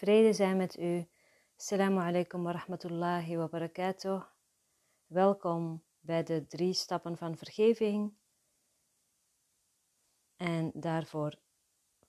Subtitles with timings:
[0.00, 1.08] Vrede zijn met u.
[1.56, 4.22] Assalamu alaikum wa rahmatullahi wa barakatuh.
[5.06, 8.12] Welkom bij de drie stappen van vergeving.
[10.36, 11.38] En daarvoor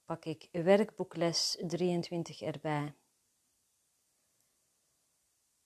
[0.05, 2.95] pak ik werkboekles 23 erbij.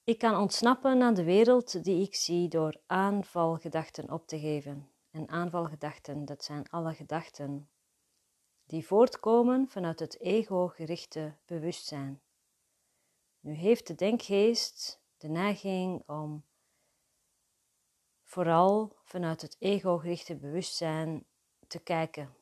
[0.04, 4.92] Ik kan ontsnappen aan de wereld die ik zie door aanvalgedachten op te geven.
[5.12, 7.70] En aanvalgedachten, dat zijn alle gedachten
[8.66, 12.22] die voortkomen vanuit het ego-gerichte bewustzijn.
[13.40, 16.46] Nu heeft de denkgeest de neiging om
[18.24, 21.26] vooral vanuit het ego-gerichte bewustzijn
[21.68, 22.36] te kijken.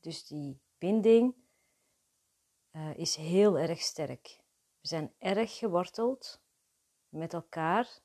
[0.00, 1.34] Dus die binding
[2.72, 4.40] uh, is heel erg sterk.
[4.80, 6.40] We zijn erg geworteld
[7.08, 8.00] met elkaar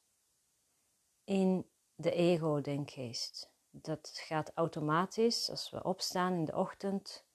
[1.23, 3.51] in de ego-denkgeest.
[3.81, 7.25] Dat gaat automatisch als we opstaan in de ochtend.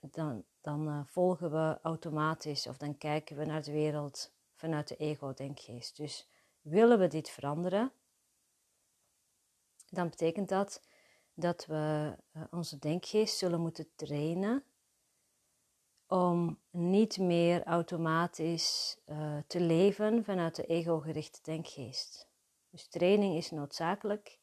[0.00, 4.96] Dan, dan uh, volgen we automatisch of dan kijken we naar de wereld vanuit de
[4.96, 5.96] ego-denkgeest.
[5.96, 6.28] Dus
[6.60, 7.92] willen we dit veranderen,
[9.88, 10.80] dan betekent dat
[11.34, 14.64] dat we uh, onze denkgeest zullen moeten trainen
[16.06, 22.29] om niet meer automatisch uh, te leven vanuit de ego-gerichte denkgeest.
[22.70, 24.38] Dus training is noodzakelijk.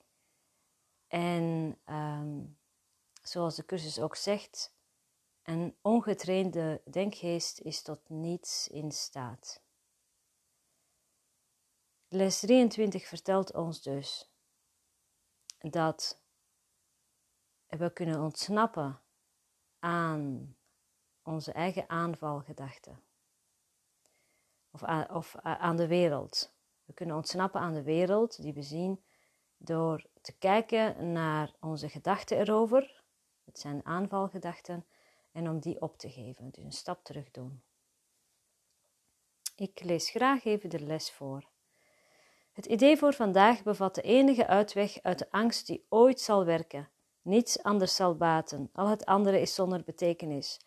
[1.07, 2.57] En um,
[3.21, 4.75] zoals de cursus ook zegt,
[5.43, 9.61] een ongetrainde denkgeest is tot niets in staat.
[12.07, 14.31] Les 23 vertelt ons dus
[15.57, 16.21] dat
[17.67, 19.01] we kunnen ontsnappen
[19.79, 20.55] aan
[21.21, 23.03] onze eigen aanvalgedachten.
[24.71, 26.56] Of, of aan de wereld.
[26.87, 29.03] We kunnen ontsnappen aan de wereld die we zien
[29.57, 33.03] door te kijken naar onze gedachten erover.
[33.45, 34.85] Het zijn aanvalgedachten.
[35.31, 36.49] En om die op te geven.
[36.49, 37.61] Dus een stap terug doen.
[39.55, 41.47] Ik lees graag even de les voor.
[42.51, 46.89] Het idee voor vandaag bevat de enige uitweg uit de angst die ooit zal werken.
[47.21, 50.59] Niets anders zal baten, al het andere is zonder betekenis.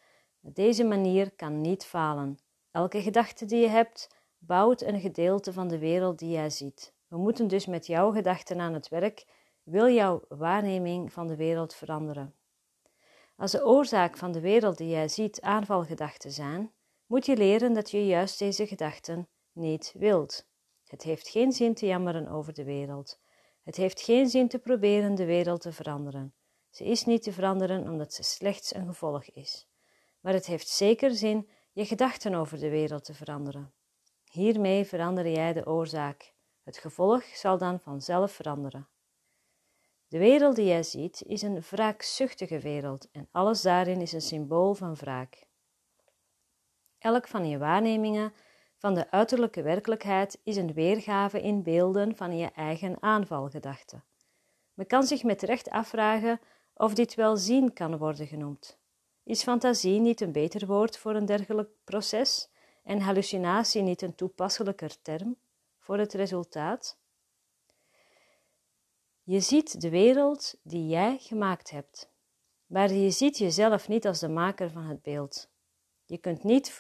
[0.43, 2.39] Op deze manier kan niet falen.
[2.71, 4.09] Elke gedachte die je hebt,
[4.51, 6.93] bouwt een gedeelte van de wereld die jij ziet.
[7.09, 9.27] We moeten dus met jouw gedachten aan het werk,
[9.63, 12.35] wil jouw waarneming van de wereld veranderen.
[13.37, 16.73] Als de oorzaak van de wereld die jij ziet aanvalgedachten zijn,
[17.07, 20.47] moet je leren dat je juist deze gedachten niet wilt.
[20.87, 23.21] Het heeft geen zin te jammeren over de wereld.
[23.63, 26.35] Het heeft geen zin te proberen de wereld te veranderen.
[26.71, 29.69] Ze is niet te veranderen omdat ze slechts een gevolg is.
[30.21, 33.73] Maar het heeft zeker zin je gedachten over de wereld te veranderen.
[34.31, 36.35] Hiermee verander jij de oorzaak.
[36.63, 38.89] Het gevolg zal dan vanzelf veranderen.
[40.09, 44.75] De wereld die jij ziet is een wraakzuchtige wereld en alles daarin is een symbool
[44.75, 45.47] van wraak.
[46.99, 48.33] Elk van je waarnemingen
[48.77, 54.05] van de uiterlijke werkelijkheid is een weergave in beelden van je eigen aanvalgedachten.
[54.75, 56.41] Men kan zich met recht afvragen
[56.75, 58.79] of dit wel zien kan worden genoemd.
[59.25, 62.50] Is fantasie niet een beter woord voor een dergelijk proces
[62.91, 65.37] en hallucinatie niet een toepasselijker term
[65.79, 66.99] voor het resultaat?
[69.23, 72.13] Je ziet de wereld die jij gemaakt hebt,
[72.67, 75.51] maar je ziet jezelf niet als de maker van het beeld.
[76.05, 76.77] Je kunt niet,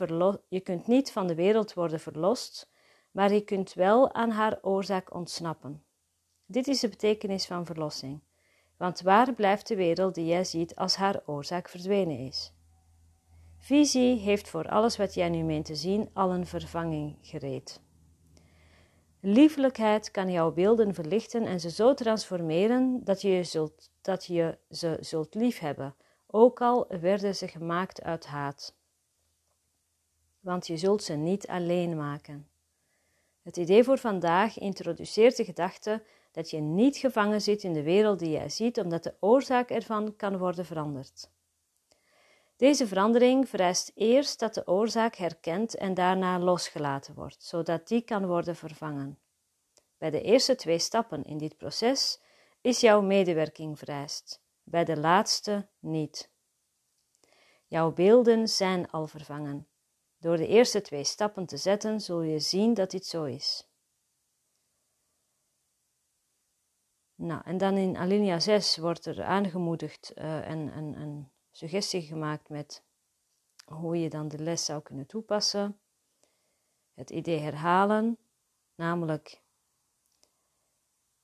[0.49, 2.71] je kunt niet van de wereld worden verlost,
[3.11, 5.85] maar je kunt wel aan haar oorzaak ontsnappen.
[6.47, 8.23] Dit is de betekenis van verlossing.
[8.77, 12.53] Want waar blijft de wereld die jij ziet als haar oorzaak verdwenen is?
[13.61, 17.81] Visie heeft voor alles wat jij nu meent te zien al een vervanging gereed.
[19.21, 24.97] Liefelijkheid kan jouw beelden verlichten en ze zo transformeren dat je, zult, dat je ze
[25.01, 25.95] zult liefhebben,
[26.27, 28.75] ook al werden ze gemaakt uit haat.
[30.41, 32.49] Want je zult ze niet alleen maken.
[33.43, 38.19] Het idee voor vandaag introduceert de gedachte dat je niet gevangen zit in de wereld
[38.19, 41.31] die jij ziet, omdat de oorzaak ervan kan worden veranderd.
[42.61, 48.27] Deze verandering vereist eerst dat de oorzaak herkend en daarna losgelaten wordt, zodat die kan
[48.27, 49.19] worden vervangen.
[49.99, 52.21] Bij de eerste twee stappen in dit proces
[52.61, 56.31] is jouw medewerking vereist, bij de laatste niet.
[57.67, 59.69] Jouw beelden zijn al vervangen.
[60.19, 63.69] Door de eerste twee stappen te zetten, zul je zien dat dit zo is.
[67.15, 71.31] Nou, en dan in alinea 6 wordt er aangemoedigd uh, en een
[71.61, 72.83] suggestie gemaakt met
[73.65, 75.81] hoe je dan de les zou kunnen toepassen.
[76.95, 78.19] Het idee herhalen,
[78.75, 79.43] namelijk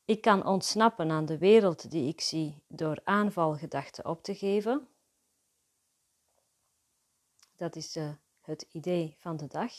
[0.04, 4.88] ik kan ontsnappen aan de wereld die ik zie door aanvalgedachten op te geven.
[7.56, 9.72] Dat is de, het idee van de dag.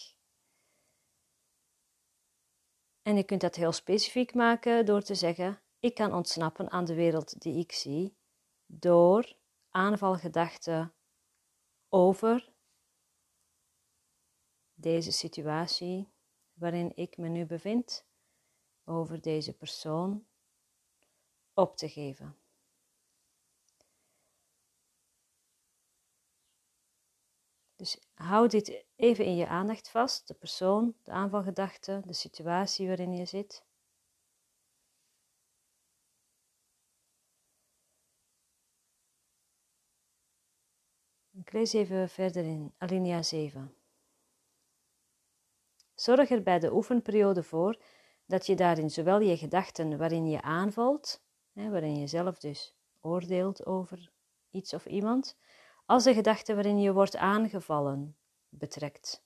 [3.02, 6.96] En je kunt dat heel specifiek maken door te zeggen: ik kan ontsnappen aan de
[6.96, 8.16] wereld die ik zie
[8.66, 9.36] door
[9.70, 10.94] aanvalgedachten
[11.90, 12.54] over
[14.74, 16.12] deze situatie
[16.54, 18.06] waarin ik me nu bevind,
[18.84, 20.28] over deze persoon,
[21.54, 22.38] op te geven.
[27.76, 33.14] Dus hou dit even in je aandacht vast, de persoon, de aanvalgedachte, de situatie waarin
[33.14, 33.67] je zit.
[41.48, 43.74] Ik lees even verder in alinea 7.
[45.96, 47.82] Zorg er bij de oefenperiode voor
[48.26, 51.22] dat je daarin zowel je gedachten waarin je aanvalt,
[51.54, 54.12] hè, waarin je zelf dus oordeelt over
[54.52, 55.38] iets of iemand,
[55.86, 58.16] als de gedachten waarin je wordt aangevallen
[58.50, 59.24] betrekt.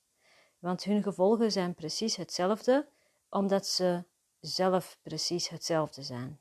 [0.59, 2.87] Want hun gevolgen zijn precies hetzelfde,
[3.29, 4.03] omdat ze
[4.39, 6.39] zelf precies hetzelfde zijn.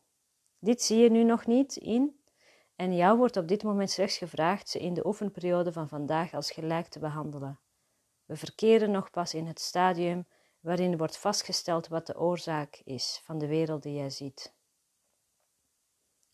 [0.58, 2.19] Dit zie je nu nog niet in,
[2.80, 6.50] en jou wordt op dit moment slechts gevraagd ze in de oefenperiode van vandaag als
[6.50, 7.60] gelijk te behandelen.
[8.24, 10.26] We verkeren nog pas in het stadium
[10.60, 14.54] waarin wordt vastgesteld wat de oorzaak is van de wereld die jij ziet.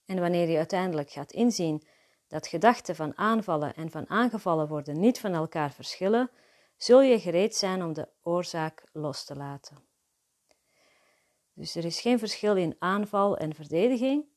[0.04, 1.86] En wanneer je uiteindelijk gaat inzien
[2.26, 6.30] dat gedachten van aanvallen en van aangevallen worden niet van elkaar verschillen,
[6.76, 9.76] zul je gereed zijn om de oorzaak los te laten.
[11.52, 14.34] Dus er is geen verschil in aanval en verdediging,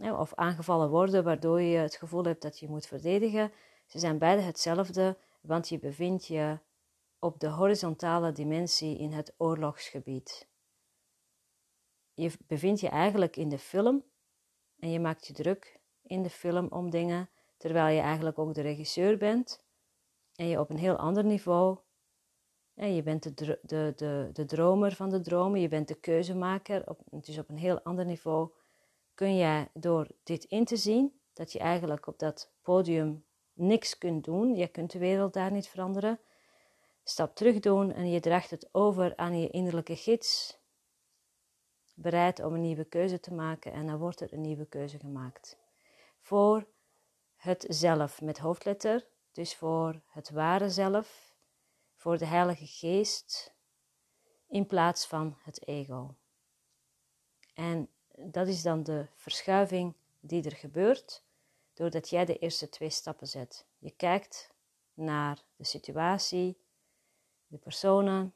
[0.00, 3.52] of aangevallen worden waardoor je het gevoel hebt dat je moet verdedigen.
[3.86, 6.58] Ze zijn beide hetzelfde, want je bevindt je
[7.18, 10.48] op de horizontale dimensie in het oorlogsgebied.
[12.14, 14.04] Je bevindt je eigenlijk in de film
[14.78, 18.60] en je maakt je druk in de film om dingen, terwijl je eigenlijk ook de
[18.60, 19.64] regisseur bent
[20.34, 21.78] en je op een heel ander niveau.
[22.74, 26.88] En je bent de, de, de, de dromer van de dromen, je bent de keuzemaker,
[26.88, 28.50] op, dus op een heel ander niveau
[29.22, 34.24] kun jij door dit in te zien, dat je eigenlijk op dat podium niks kunt
[34.24, 36.20] doen, je kunt de wereld daar niet veranderen,
[37.04, 40.58] stap terug doen en je draagt het over aan je innerlijke gids,
[41.94, 45.58] bereid om een nieuwe keuze te maken en dan wordt er een nieuwe keuze gemaakt.
[46.20, 46.66] Voor
[47.36, 51.36] het zelf met hoofdletter, dus voor het ware zelf,
[51.96, 53.54] voor de Heilige Geest,
[54.48, 56.14] in plaats van het ego.
[57.54, 61.22] En dat is dan de verschuiving die er gebeurt
[61.72, 63.66] doordat jij de eerste twee stappen zet.
[63.78, 64.54] Je kijkt
[64.94, 66.58] naar de situatie,
[67.46, 68.34] de personen,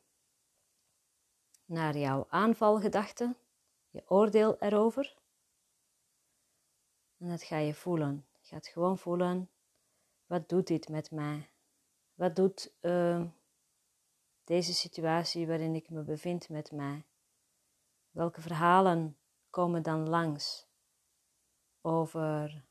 [1.64, 3.37] naar jouw aanvalgedachten,
[3.90, 5.17] je oordeel erover.
[7.19, 8.26] En dat ga je voelen.
[8.40, 9.50] Je gaat gewoon voelen,
[10.26, 11.50] wat doet dit met mij?
[12.14, 13.25] Wat doet uh,
[14.44, 17.05] deze situatie waarin ik me bevind met mij?
[18.11, 19.17] Welke verhalen
[19.56, 20.66] komen dan langs
[21.80, 22.64] over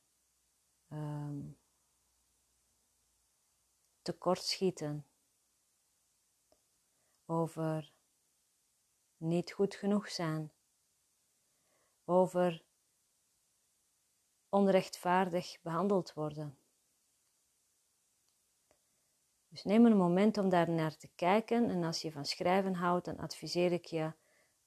[0.89, 1.57] um,
[4.01, 5.05] tekortschieten,
[7.25, 7.93] over
[9.17, 10.51] niet goed genoeg zijn,
[12.03, 12.63] over
[14.49, 16.57] onrechtvaardig behandeld worden.
[19.47, 23.05] Dus neem een moment om daar naar te kijken en als je van schrijven houdt,
[23.05, 24.13] dan adviseer ik je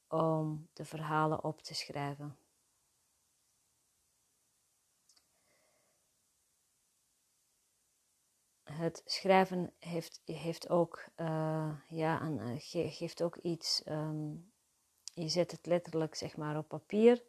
[0.08, 2.38] om de verhalen op te schrijven.
[8.62, 12.54] Het schrijven heeft, heeft ook, uh, ja, uh,
[12.90, 13.82] geeft ook iets.
[13.86, 14.52] Um,
[15.14, 17.24] je zet het letterlijk zeg maar op papier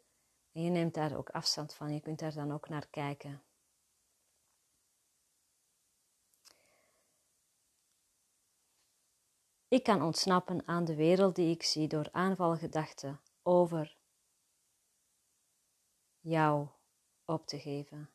[0.52, 1.94] en je neemt daar ook afstand van.
[1.94, 3.42] Je kunt daar dan ook naar kijken.
[9.70, 13.96] Ik kan ontsnappen aan de wereld die ik zie door aanvalgedachten over
[16.20, 16.68] jou
[17.24, 18.10] op te geven.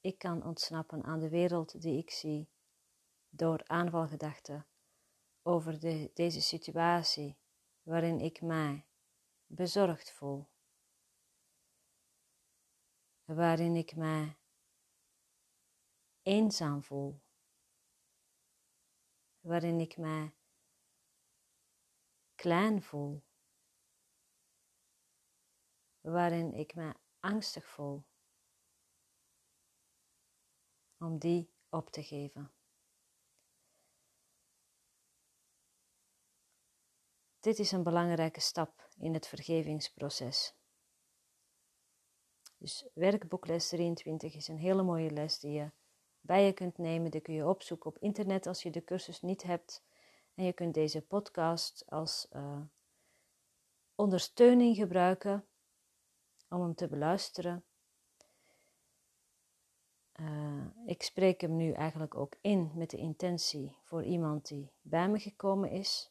[0.00, 2.48] Ik kan ontsnappen aan de wereld die ik zie
[3.28, 4.66] door aanvalgedachten
[5.42, 7.36] over de, deze situatie
[7.82, 8.86] waarin ik mij
[9.46, 10.46] bezorgd voel,
[13.24, 14.36] waarin ik mij
[16.26, 17.20] eenzaam voel,
[19.40, 20.34] waarin ik mij
[22.34, 23.24] klein voel,
[26.00, 28.04] waarin ik mij angstig voel,
[30.98, 32.52] om die op te geven.
[37.40, 40.54] Dit is een belangrijke stap in het vergevingsproces.
[42.58, 45.72] Dus werkboekles 23 is een hele mooie les die je
[46.26, 47.10] bij je kunt nemen.
[47.10, 49.84] Die kun je opzoeken op internet als je de cursus niet hebt.
[50.34, 52.60] En je kunt deze podcast als uh,
[53.94, 55.46] ondersteuning gebruiken
[56.48, 57.64] om hem te beluisteren.
[60.20, 65.08] Uh, ik spreek hem nu eigenlijk ook in met de intentie voor iemand die bij
[65.08, 66.10] me gekomen is.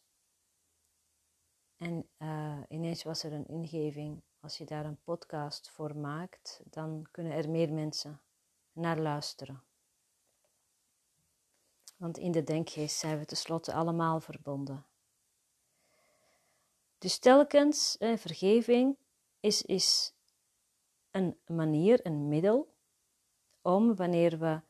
[1.78, 7.08] En uh, ineens was er een ingeving, als je daar een podcast voor maakt, dan
[7.12, 8.22] kunnen er meer mensen
[8.72, 9.64] naar luisteren.
[11.96, 14.86] Want in de denkgeest zijn we tenslotte allemaal verbonden.
[16.98, 18.98] Dus telkens eh, vergeving
[19.40, 20.14] is, is
[21.12, 22.74] een manier, een middel
[23.62, 24.62] om wanneer we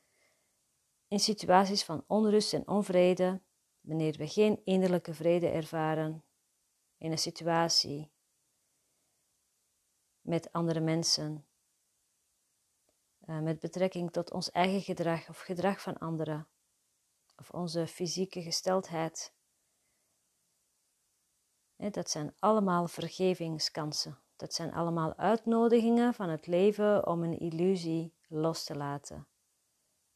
[1.07, 3.41] in situaties van onrust en onvrede,
[3.81, 6.23] wanneer we geen innerlijke vrede ervaren
[6.97, 8.11] in een situatie
[10.21, 11.45] met andere mensen,
[13.25, 16.47] uh, met betrekking tot ons eigen gedrag of gedrag van anderen,
[17.35, 19.33] of onze fysieke gesteldheid.
[21.75, 24.19] Dat zijn allemaal vergevingskansen.
[24.35, 29.27] Dat zijn allemaal uitnodigingen van het leven om een illusie los te laten.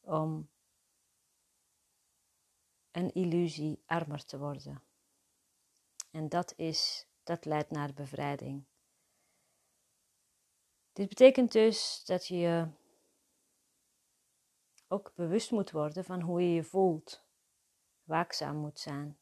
[0.00, 0.50] Om
[2.90, 4.82] een illusie armer te worden.
[6.10, 8.64] En dat is, dat leidt naar bevrijding.
[10.92, 12.68] Dit betekent dus dat je
[14.92, 17.24] ook bewust moet worden van hoe je je voelt,
[18.02, 19.18] waakzaam moet zijn.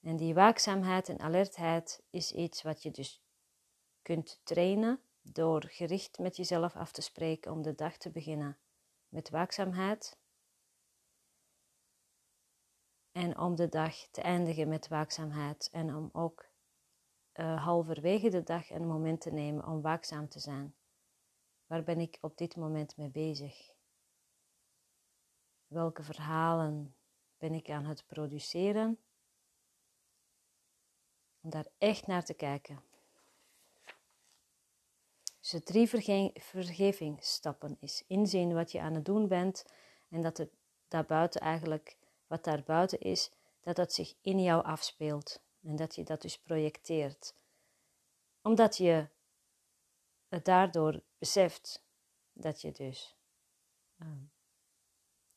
[0.00, 3.22] En die waakzaamheid en alertheid is iets wat je dus
[4.02, 8.58] kunt trainen door gericht met jezelf af te spreken om de dag te beginnen
[9.08, 10.18] met waakzaamheid
[13.12, 16.48] en om de dag te eindigen met waakzaamheid en om ook
[17.34, 20.74] uh, halverwege de dag een moment te nemen om waakzaam te zijn.
[21.66, 23.73] Waar ben ik op dit moment mee bezig?
[25.74, 26.94] Welke verhalen
[27.38, 28.98] ben ik aan het produceren?
[31.40, 32.82] Om daar echt naar te kijken.
[35.40, 39.66] Dus de drie verge vergevingsstappen is inzien wat je aan het doen bent
[40.08, 40.50] en dat het
[40.88, 46.22] daarbuiten eigenlijk, wat daarbuiten is, dat dat zich in jou afspeelt en dat je dat
[46.22, 47.34] dus projecteert.
[48.42, 49.08] Omdat je
[50.28, 51.84] het daardoor beseft
[52.32, 53.16] dat je dus
[53.98, 54.24] ehm,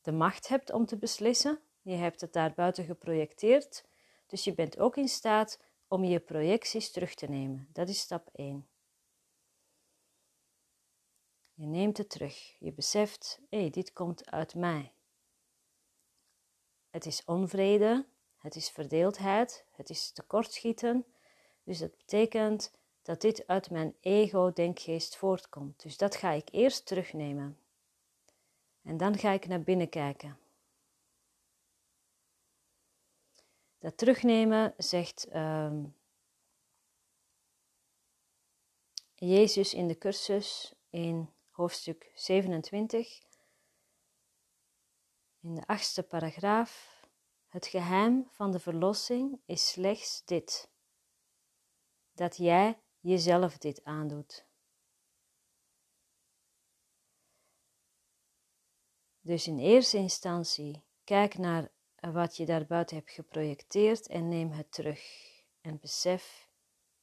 [0.08, 1.60] de macht hebt om te beslissen.
[1.82, 3.84] Je hebt het daar buiten geprojecteerd.
[4.26, 7.68] Dus je bent ook in staat om je projecties terug te nemen.
[7.72, 8.68] Dat is stap 1.
[11.54, 12.56] Je neemt het terug.
[12.58, 14.92] Je beseft, hé, hey, dit komt uit mij.
[16.90, 21.04] Het is onvrede, het is verdeeldheid, het is tekortschieten.
[21.62, 22.72] Dus dat betekent
[23.02, 25.82] dat dit uit mijn ego-denkgeest voortkomt.
[25.82, 27.58] Dus dat ga ik eerst terugnemen.
[28.88, 30.38] En dan ga ik naar binnen kijken.
[33.78, 35.84] Dat terugnemen zegt uh,
[39.14, 43.22] Jezus in de cursus in hoofdstuk 27,
[45.40, 47.02] in de achtste paragraaf.
[47.46, 50.70] Het geheim van de verlossing is slechts dit:
[52.12, 54.47] dat jij jezelf dit aandoet.
[59.28, 61.70] Dus in eerste instantie kijk naar
[62.00, 65.00] wat je daarbuiten hebt geprojecteerd en neem het terug.
[65.60, 66.48] En besef,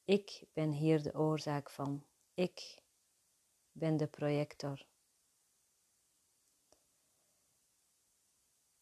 [0.04, 2.06] ik ben hier de oorzaak van.
[2.34, 2.82] Ik
[3.72, 4.86] ben de projector.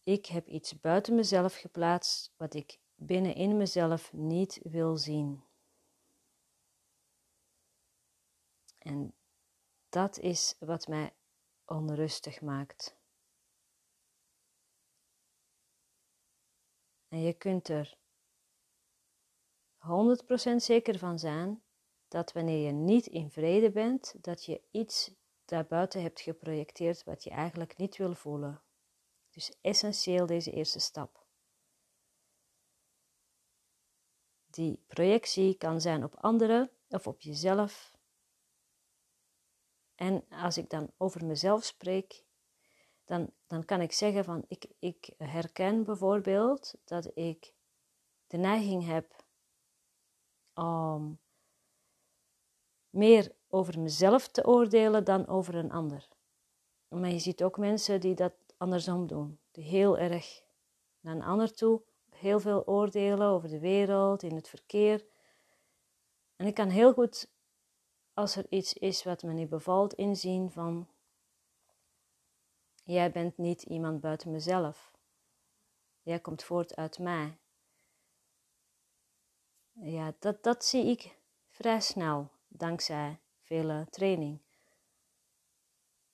[0.03, 5.45] Ik heb iets buiten mezelf geplaatst wat ik binnenin mezelf niet wil zien.
[8.79, 9.15] En
[9.89, 11.15] dat is wat mij
[11.65, 13.03] onrustig maakt.
[17.15, 17.99] En je kunt er
[19.79, 21.63] 100% zeker van zijn
[22.09, 27.31] dat wanneer je niet in vrede bent, dat je iets daarbuiten hebt geprojecteerd wat je
[27.31, 28.63] eigenlijk niet wil voelen.
[29.31, 31.27] Dus essentieel deze eerste stap.
[34.47, 37.97] Die projectie kan zijn op anderen of op jezelf.
[39.95, 42.24] En als ik dan over mezelf spreek,
[43.05, 47.53] dan, dan kan ik zeggen van ik, ik herken bijvoorbeeld dat ik
[48.27, 49.25] de neiging heb
[50.55, 51.19] om
[52.91, 56.09] meer over mezelf te oordelen dan over een ander.
[56.89, 60.43] Maar je ziet ook mensen die dat andersom doen, die heel erg
[61.01, 61.83] naar een ander toe
[62.15, 65.07] heel veel oordelen over de wereld, in het verkeer.
[66.37, 67.31] En ik kan heel goed
[68.13, 70.89] als er iets is wat me niet bevalt, inzien van
[72.85, 74.93] jij bent niet iemand buiten mezelf.
[76.03, 77.39] Jij komt voort uit mij.
[79.73, 81.17] Ja, dat, dat zie ik
[81.49, 84.43] vrij snel, dankzij vele training.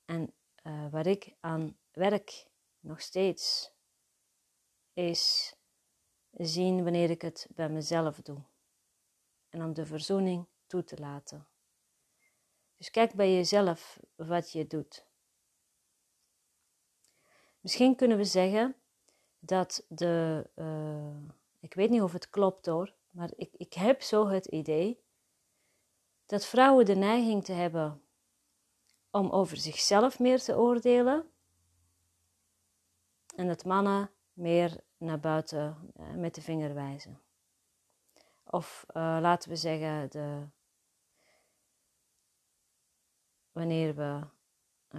[0.05, 2.47] En uh, waar ik aan werk
[2.81, 3.73] nog steeds,
[4.93, 5.55] is
[6.31, 8.43] zien wanneer ik het bij mezelf doe.
[9.49, 11.47] En om de verzoening toe te laten.
[12.77, 15.10] Dus kijk bij jezelf wat je doet.
[17.61, 18.75] Misschien kunnen we zeggen
[19.39, 24.29] dat de, uh, ik weet niet of het klopt hoor, maar ik, ik heb zo
[24.29, 25.01] het idee
[26.27, 28.03] dat vrouwen de neiging te hebben
[29.11, 31.31] om over zichzelf meer te oordelen
[33.37, 37.21] en dat mannen meer naar buiten uh, met de vinger wijzen.
[38.45, 40.47] Of uh, laten we zeggen, de,
[43.53, 44.21] wanneer we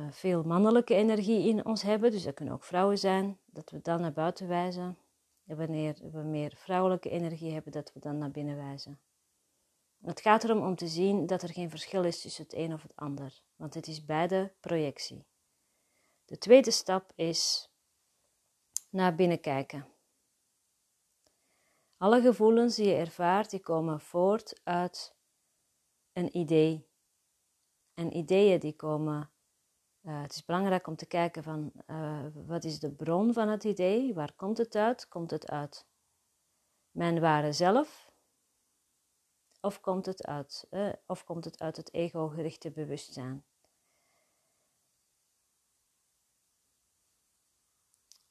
[0.10, 4.01] veel mannelijke energie in ons hebben, dus dat kunnen ook vrouwen zijn, dat we dan
[4.01, 4.98] naar buiten wijzen.
[5.45, 9.00] En wanneer we meer vrouwelijke energie hebben, dat we dan naar binnen wijzen.
[10.01, 12.81] Het gaat erom om te zien dat er geen verschil is tussen het een of
[12.81, 15.25] het ander, want het is beide projectie.
[16.25, 17.71] De tweede stap is
[18.89, 19.88] naar binnen kijken.
[21.98, 25.15] Alle gevoelens die je ervaart, die komen voort uit
[26.13, 26.88] een idee.
[27.93, 29.30] En ideeën die komen.
[30.01, 33.63] Uh, het is belangrijk om te kijken van uh, wat is de bron van het
[33.63, 34.13] idee?
[34.13, 35.08] Waar komt het uit?
[35.08, 35.86] Komt het uit
[36.91, 38.12] mijn ware zelf?
[39.62, 43.43] Of komt het uit, uh, of komt het, uit het ego-gerichte bewustzijn?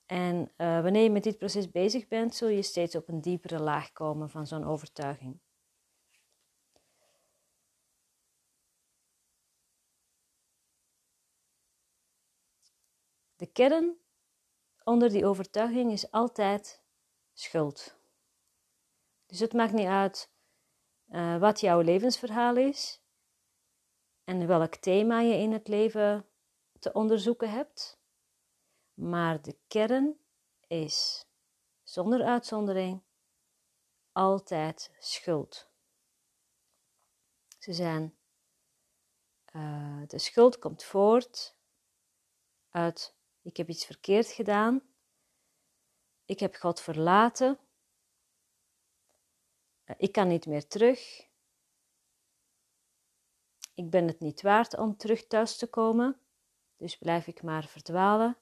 [0.07, 3.93] En wanneer je met dit proces bezig bent, zul je steeds op een diepere laag
[3.93, 5.39] komen van zo'n overtuiging.
[13.41, 13.99] De kern
[14.85, 16.83] onder die overtuiging is altijd
[17.33, 17.97] schuld.
[19.27, 20.31] Dus het maakt niet uit
[21.09, 23.01] uh, wat jouw levensverhaal is
[24.25, 26.29] en welk thema je in het leven
[26.79, 28.01] te onderzoeken hebt.
[28.95, 30.21] Maar de kern
[30.67, 31.27] is,
[31.83, 33.03] zonder uitzondering,
[34.13, 35.71] altijd schuld.
[37.59, 38.17] Ze zijn,
[39.53, 41.57] uh, de schuld komt voort
[42.71, 44.83] uit ik heb iets verkeerd gedaan,
[46.25, 47.59] ik heb God verlaten,
[49.85, 51.29] uh, ik kan niet meer terug,
[53.75, 56.21] ik ben het niet waard om terug thuis te komen,
[56.77, 58.37] dus blijf ik maar verdwalen.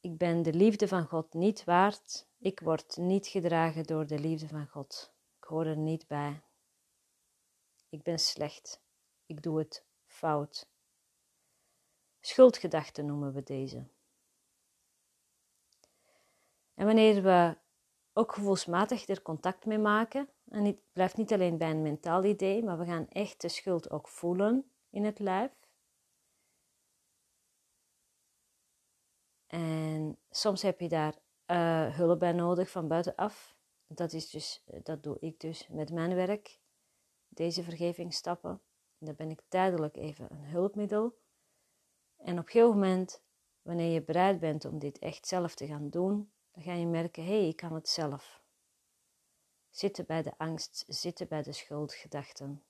[0.00, 2.26] Ik ben de liefde van God niet waard.
[2.38, 5.12] Ik word niet gedragen door de liefde van God.
[5.38, 6.42] Ik hoor er niet bij.
[7.88, 8.80] Ik ben slecht.
[9.26, 10.71] Ik doe het fout.
[12.22, 13.86] Schuldgedachten noemen we deze.
[16.74, 17.56] En wanneer we
[18.12, 22.62] ook gevoelsmatig er contact mee maken, en het blijft niet alleen bij een mentaal idee,
[22.64, 25.50] maar we gaan echt de schuld ook voelen in het lijf,
[29.52, 31.14] En soms heb je daar
[31.46, 33.56] uh, hulp bij nodig van buitenaf.
[33.86, 36.58] Dat, is dus, dat doe ik dus met mijn werk,
[37.28, 38.60] deze vergevingsstappen.
[38.98, 41.20] Dan ben ik tijdelijk even een hulpmiddel.
[42.22, 43.22] En op een gegeven moment,
[43.62, 47.24] wanneer je bereid bent om dit echt zelf te gaan doen, dan ga je merken,
[47.24, 48.42] hé, hey, ik kan het zelf.
[49.70, 52.64] Zitten bij de angst, zitten bij de schuldgedachten.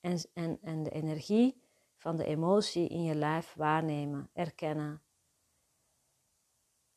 [0.00, 1.62] En, en, en de energie
[1.96, 5.02] van de emotie in je lijf waarnemen, erkennen,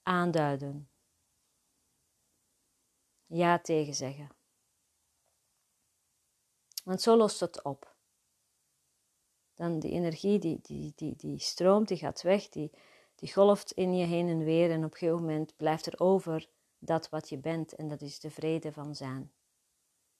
[0.04, 0.89] aanduiden.
[3.25, 4.30] Ja tegen zeggen.
[6.84, 7.90] Want zo lost het op.
[9.62, 12.71] Dan die energie die, die, die, die stroomt, die gaat weg, die,
[13.15, 16.50] die golft in je heen en weer en op een gegeven moment blijft er over
[16.80, 19.32] dat wat je bent en dat is de vrede van zijn.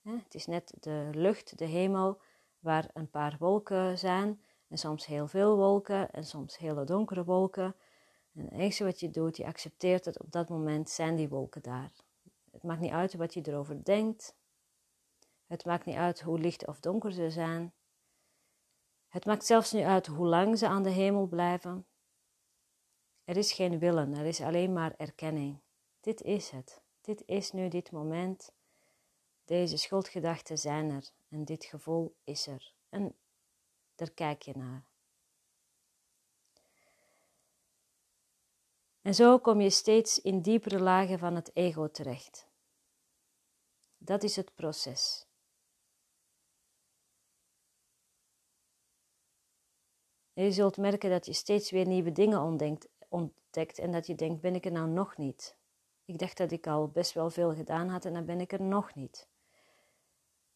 [0.02, 2.22] Het is net de lucht, de hemel,
[2.60, 7.76] waar een paar wolken zijn en soms heel veel wolken en soms hele donkere wolken
[8.34, 11.62] en het enige wat je doet, je accepteert dat op dat moment zijn die wolken
[11.62, 11.92] daar.
[12.52, 14.36] Het maakt niet uit wat je erover denkt.
[15.48, 17.74] Het maakt niet uit hoe licht of donker ze zijn.
[19.12, 21.86] Het maakt zelfs niet uit hoe lang ze aan de hemel blijven.
[23.24, 25.60] Er is geen willen, er is alleen maar erkenning.
[26.00, 26.82] Dit is het.
[27.02, 28.54] Dit is nu dit moment.
[29.46, 32.74] Deze schuldgedachten zijn er en dit gevoel is er.
[32.90, 33.16] En
[33.96, 34.84] daar kijk je naar.
[39.02, 42.48] En zo kom je steeds in diepere lagen van het ego terecht.
[43.98, 45.26] Dat is het proces.
[50.44, 52.42] Je zult merken dat je steeds weer nieuwe dingen
[53.10, 55.56] ontdekt, en dat je denkt, ben ik er nou nog niet?
[56.06, 58.62] Ik dacht dat ik al best wel veel gedaan had en dan ben ik er
[58.62, 59.28] nog niet.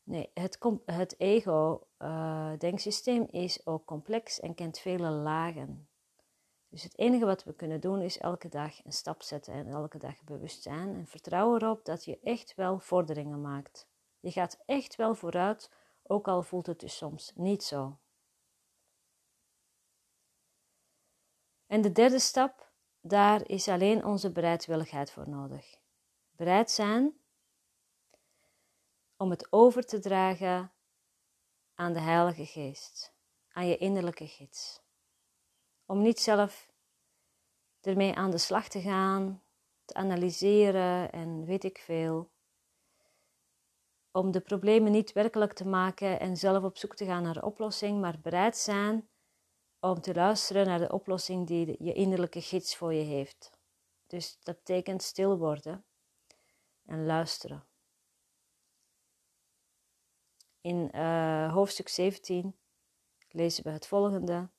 [0.03, 5.87] Nee, het, het ego-denksysteem uh, is ook complex en kent vele lagen.
[6.69, 9.97] Dus het enige wat we kunnen doen is elke dag een stap zetten en elke
[9.97, 13.87] dag bewust zijn en vertrouwen erop dat je echt wel vorderingen maakt.
[14.19, 15.71] Je gaat echt wel vooruit,
[16.03, 17.97] ook al voelt het dus soms niet zo.
[21.67, 25.77] En de derde stap, daar is alleen onze bereidwilligheid voor nodig.
[26.31, 27.13] Bereid zijn
[29.17, 30.71] om het over te dragen
[31.75, 33.13] aan de Heilige Geest,
[33.51, 34.81] aan je innerlijke gids.
[35.85, 36.71] Om niet zelf
[37.81, 39.43] ermee aan de slag te gaan,
[39.85, 42.31] te analyseren en weet ik veel.
[44.11, 47.45] Om de problemen niet werkelijk te maken en zelf op zoek te gaan naar de
[47.45, 49.09] oplossing, maar bereid zijn
[49.89, 53.51] om te luisteren naar de oplossing die je innerlijke gids voor je heeft.
[54.07, 55.85] Dus dat betekent stil worden
[56.85, 57.65] en luisteren.
[60.61, 62.55] In uh, hoofdstuk 17
[63.29, 64.49] lezen we het volgende.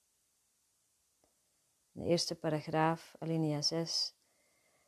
[1.93, 4.15] De eerste paragraaf, alinea 6.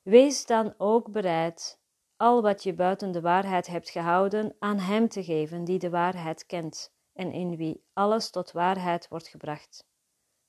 [0.03, 1.81] Wees dan ook bereid
[2.17, 6.47] al wat je buiten de waarheid hebt gehouden aan Hem te geven die de waarheid
[6.47, 9.87] kent en in wie alles tot waarheid wordt gebracht.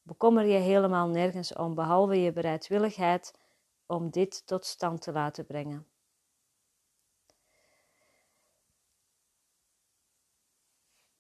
[0.10, 3.34] Bekommer je helemaal nergens om, behalve je bereidwilligheid
[3.86, 5.88] om dit tot stand te laten brengen.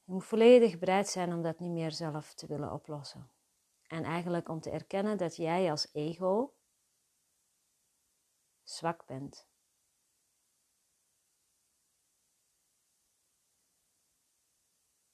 [0.04, 3.32] Je moet volledig bereid zijn om dat niet meer zelf te willen oplossen.
[3.88, 6.54] En eigenlijk om te erkennen dat jij als ego
[8.63, 9.47] zwak bent.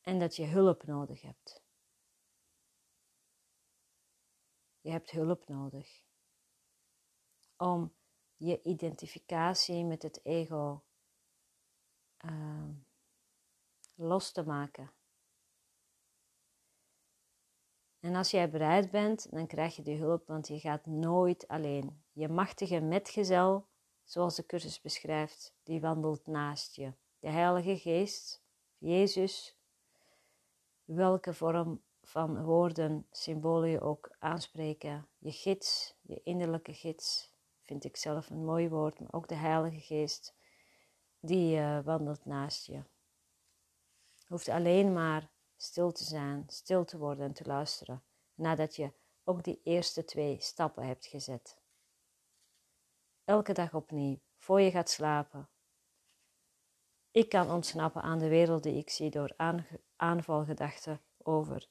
[0.01, 1.64] En dat je hulp nodig hebt.
[4.85, 6.03] Je hebt hulp nodig
[7.57, 7.93] om
[8.35, 10.83] je identificatie met het ego
[12.25, 12.69] uh,
[13.95, 14.91] los te maken.
[17.99, 22.03] En als jij bereid bent, dan krijg je die hulp, want je gaat nooit alleen.
[22.11, 23.67] Je machtige metgezel,
[24.03, 26.93] zoals de cursus beschrijft, die wandelt naast je.
[27.19, 28.43] De Heilige Geest,
[28.77, 29.57] Jezus,
[30.83, 35.07] welke vorm van woorden, symbolen je ook aanspreken.
[35.17, 39.79] Je gids, je innerlijke gids, vind ik zelf een mooi woord, maar ook de Heilige
[39.79, 40.35] Geest,
[41.19, 42.83] die uh, wandelt naast je.
[44.13, 48.93] Je hoeft alleen maar stil te zijn, stil te worden en te luisteren, nadat je
[49.23, 51.57] ook die eerste twee stappen hebt gezet.
[53.23, 55.49] Elke dag opnieuw, voor je gaat slapen.
[57.11, 59.35] Ik kan ontsnappen aan de wereld die ik zie door
[59.95, 61.67] aanvalgedachten over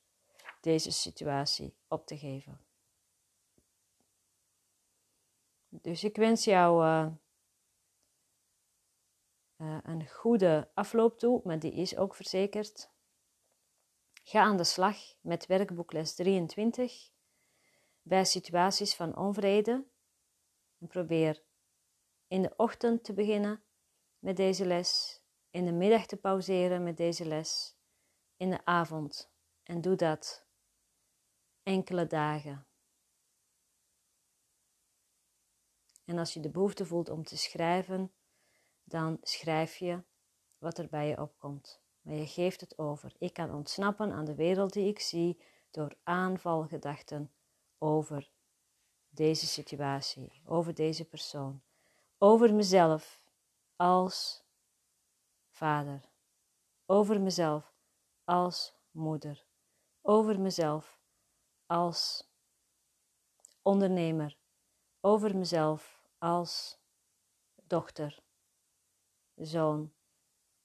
[0.65, 2.61] deze situatie op te geven.
[5.69, 7.13] Dus ik wens jou uh,
[9.57, 12.91] uh, een goede afloop toe, maar die is ook verzekerd.
[14.23, 17.11] Ga aan de slag met werkboekles 23
[18.03, 19.85] bij situaties van onvrede
[20.79, 21.43] en probeer
[22.27, 23.63] in de ochtend te beginnen
[24.19, 27.77] met deze les, in de middag te pauzeren met deze les,
[28.37, 30.44] in de avond en doe dat
[31.65, 32.67] enkele dagen.
[36.05, 38.13] En als je de behoefte voelt om te schrijven,
[38.85, 40.03] dan schrijf je
[40.59, 41.83] wat er bij je opkomt.
[42.01, 43.15] Maar je geeft het over.
[43.19, 47.33] Ik kan ontsnappen aan de wereld die ik zie door aanvalgedachten
[47.79, 48.31] over
[49.09, 51.63] deze situatie, over deze persoon,
[52.19, 53.25] over mezelf
[53.77, 54.45] als
[55.51, 56.11] vader,
[56.87, 57.75] over mezelf
[58.25, 59.47] als moeder,
[60.03, 60.99] over mezelf
[61.67, 62.29] als
[63.63, 64.39] ondernemer,
[65.01, 66.79] over mezelf als
[67.55, 68.23] dochter,
[69.35, 69.93] zoon,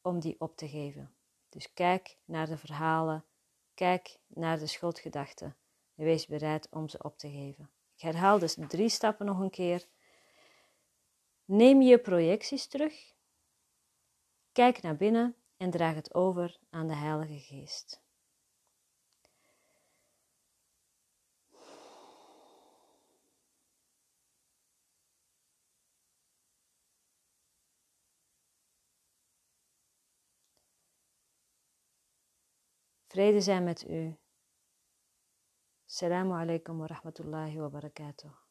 [0.02, 1.14] om die op te geven.
[1.50, 3.26] Dus kijk naar de verhalen,
[3.74, 5.58] kijk naar de schuldgedachten
[5.96, 7.72] en wees bereid om ze op te geven.
[7.96, 9.88] Ik herhaal dus drie stappen nog een keer.
[11.46, 13.14] Neem je projecties terug,
[14.52, 18.02] kijk naar binnen en draag het over aan de Heilige Geest.
[33.12, 34.18] Vrede zijn met u.
[35.86, 38.49] Assalamu alaikum wa rahmatullahi wa barakatuh.